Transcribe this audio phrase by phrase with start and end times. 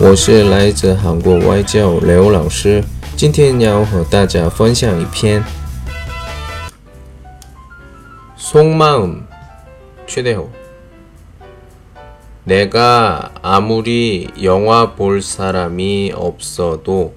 [0.00, 2.82] 我是来自韩国外教刘老师，
[3.16, 5.42] 今天要和大家分享一篇
[8.36, 9.26] 속마음
[10.06, 10.50] 최대호
[12.44, 17.14] 내가 아무리 영화 볼 사람이 없어도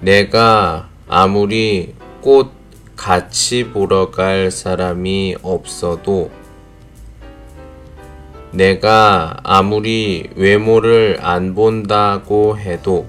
[0.00, 2.50] 내가 아무리 꽃
[2.96, 6.30] 같이 보러 갈 사람이 없어도
[8.52, 13.06] 내가 아무리 외모를 안 본다고 해도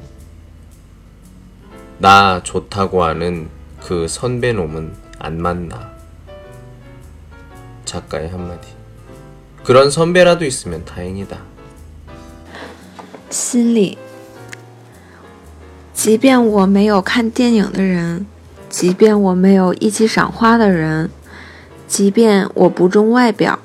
[1.98, 3.50] 나 좋다고 하는
[3.82, 5.92] 그 선배놈은 안 만나.
[7.86, 8.68] 작가의 한마디.
[9.64, 11.38] 그런 선배라도 있으면 다행이다.
[13.30, 13.98] 心里，
[15.94, 18.26] 即便我没有看电影的人，
[18.70, 21.10] 即便我没有一起赏花的人，
[21.88, 23.60] 即便我不重外表。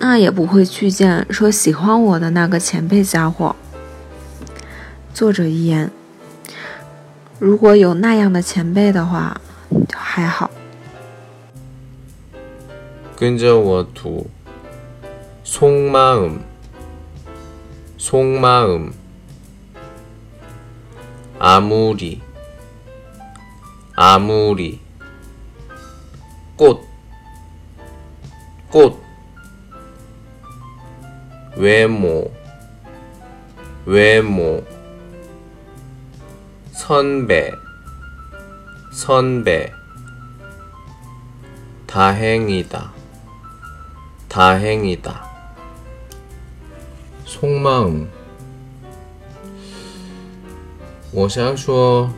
[0.00, 3.56] 那也不会去见说喜欢我的那个前辈家伙。
[5.14, 5.90] 作者一言，
[7.38, 9.40] 如果有那样的前辈的话，
[9.94, 10.50] 还好。
[13.16, 14.26] 跟着我读，
[15.42, 16.40] 속마 음，
[17.98, 18.92] 속마 음，
[21.38, 22.20] 아무 리，
[23.94, 24.80] 아무 리，
[26.58, 26.80] 꽃，
[28.70, 28.96] 꽃。
[31.56, 32.30] 외모,
[33.84, 34.62] 외모,
[36.72, 37.52] 선배,
[38.92, 39.72] 선배,
[41.86, 42.92] 다행이다,
[44.28, 45.24] 다행이다.
[47.24, 48.08] 속마음,
[51.12, 52.10] 我想说，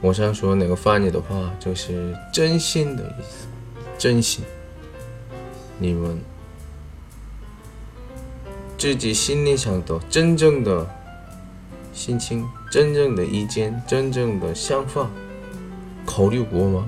[0.00, 3.46] 我想说那个翻译的话就是真心的意思，
[3.98, 4.44] 真心。
[5.78, 6.18] 你们
[8.79, 10.87] 自己心里想的真正的
[11.91, 15.05] 心情、真正的意见、真正的想法
[16.05, 16.87] 考虑过吗？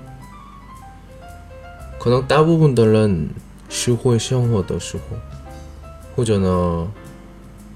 [2.00, 3.30] 可能大部分的人
[3.68, 5.18] 是会生活的时候，
[6.16, 6.92] 或者呢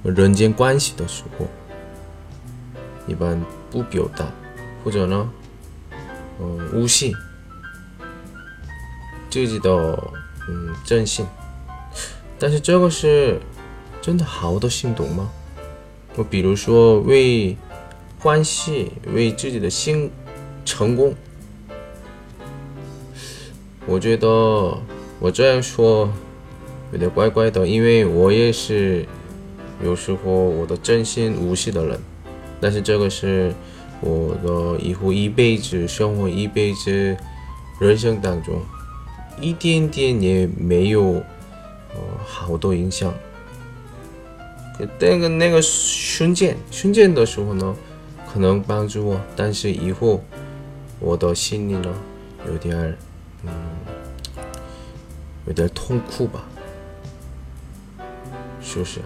[0.02, 1.46] 人间关系的时候，
[3.08, 3.38] 一般
[3.70, 4.26] 不表达，
[4.82, 5.30] 或者呢
[6.40, 7.12] 嗯无视
[9.30, 9.70] 自己的
[10.48, 11.26] 嗯真心，
[12.40, 13.42] 但是这个是。
[14.06, 15.32] 真的好多心动吗？
[16.16, 17.58] 我比如说为
[18.22, 20.12] 关系、为自己的心
[20.64, 21.16] 成功，
[23.88, 24.28] 我觉得
[25.20, 26.08] 我这样说
[26.92, 29.04] 有点怪怪的，因为我也是
[29.84, 32.00] 有时候我的真心无视的人，
[32.62, 33.52] 但是这个是
[34.02, 37.18] 我的以后一辈子生活一辈子
[37.80, 38.62] 人生当中
[39.42, 41.02] 一点点也没有
[41.96, 43.12] 呃好多影响。
[45.00, 47.76] 那个那个瞬间瞬间的时候呢，
[48.32, 50.24] 可能帮助我，但是以后
[51.00, 51.94] 我的心里呢，
[52.48, 52.98] 有点
[53.44, 53.52] 嗯，
[55.48, 56.44] 有点痛苦吧，
[58.62, 59.00] 是不是？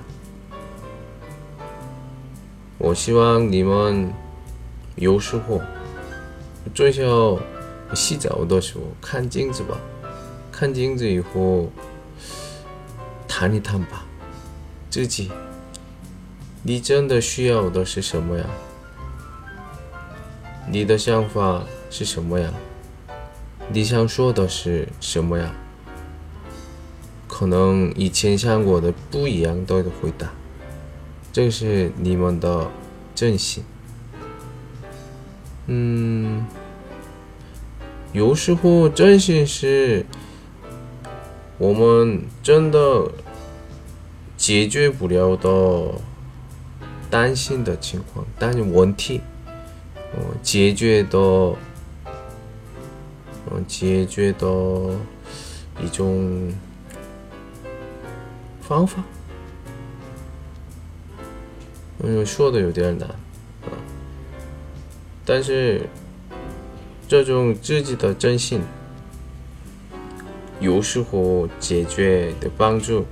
[2.80, 4.12] 我希望你们
[4.96, 5.62] 有时候
[6.74, 7.38] 最少
[7.94, 9.78] 洗澡的时候看镜子吧，
[10.52, 11.70] 看镜子以后
[13.28, 14.06] 谈一谈吧，
[14.90, 15.30] 自己。
[16.62, 18.46] 你真的需要的是什么呀？
[20.70, 22.54] 你的想法是什么呀？
[23.72, 25.54] 你想说的是什么呀？
[27.28, 30.30] 可能以前想过的不一样的回答，
[31.32, 32.70] 这是你们的
[33.16, 33.64] 真心。
[35.68, 36.46] 嗯，
[38.12, 40.06] 有时候真心是
[41.58, 43.10] 我们真的
[44.36, 46.02] 解决不了的。
[47.10, 49.22] 担心的情况，但是问题，
[49.96, 51.18] 呃，解决的，
[53.52, 54.48] 嗯，解决的
[55.82, 56.54] 一种
[58.62, 59.04] 方法，
[62.04, 63.74] 嗯，说的有点难，啊，
[65.26, 65.90] 但是
[67.08, 68.62] 这种自己的真心，
[70.60, 73.06] 有时候解决的帮助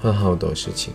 [0.00, 0.94] 很好的事情。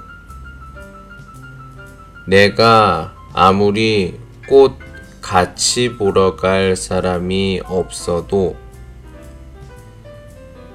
[2.27, 4.77] 내가 아무리 꽃
[5.21, 8.55] 같이 보러 갈 사람이 없어도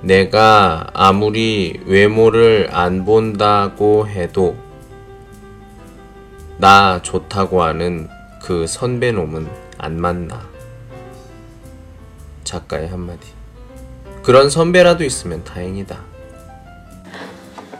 [0.00, 4.56] 내가 아무리 외모를 안 본다고 해도
[6.58, 8.08] 나 좋다고 하는
[8.42, 10.48] 그 선배놈은 안 만나.
[12.44, 13.28] 작가의 한마디.
[14.22, 16.16] 그런 선배라도 있으면 다행이다.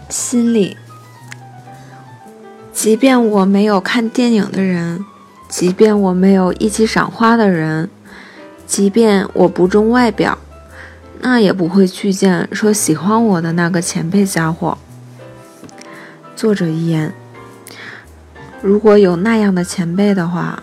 [0.08, 0.76] 心里，
[2.86, 5.04] 即便我没有看电影的人，
[5.48, 7.90] 即便我没有一起赏花的人，
[8.64, 10.38] 即便我不重外表，
[11.18, 14.78] 那也不会去见说喜欢我的那个前辈家伙。
[16.36, 17.12] 作者一言，
[18.62, 20.62] 如果有那样的前辈的话，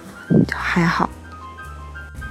[0.50, 1.10] 还好。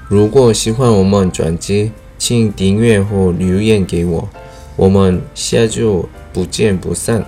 [0.09, 4.27] 如果喜欢我们专辑，请订阅或留言给我，
[4.75, 7.23] 我们下周不见不散。